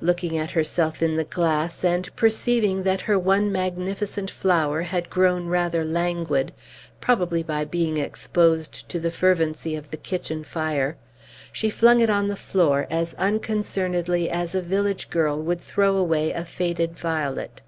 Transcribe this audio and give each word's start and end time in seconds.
Looking 0.00 0.36
at 0.36 0.50
herself 0.50 1.00
in 1.04 1.14
the 1.14 1.22
glass, 1.22 1.84
and 1.84 2.10
perceiving 2.16 2.82
that 2.82 3.02
her 3.02 3.16
one 3.16 3.52
magnificent 3.52 4.28
flower 4.28 4.82
had 4.82 5.08
grown 5.08 5.46
rather 5.46 5.84
languid 5.84 6.50
(probably 7.00 7.44
by 7.44 7.64
being 7.64 7.96
exposed 7.96 8.88
to 8.88 8.98
the 8.98 9.12
fervency 9.12 9.76
of 9.76 9.92
the 9.92 9.96
kitchen 9.96 10.42
fire), 10.42 10.96
she 11.52 11.70
flung 11.70 12.00
it 12.00 12.10
on 12.10 12.26
the 12.26 12.34
floor, 12.34 12.88
as 12.90 13.14
unconcernedly 13.20 14.28
as 14.28 14.52
a 14.52 14.62
village 14.62 15.10
girl 15.10 15.40
would 15.40 15.60
throw 15.60 15.96
away 15.96 16.32
a 16.32 16.44
faded 16.44 16.98
violet. 16.98 17.62